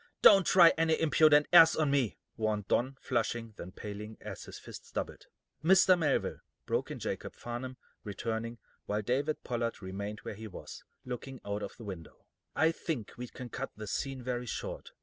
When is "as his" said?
4.19-4.57